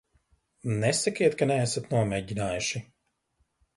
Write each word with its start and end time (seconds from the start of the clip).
Nesakiet, 0.83 1.37
ka 1.43 1.47
neesat 1.51 1.93
nomēģinājuši. 1.93 2.83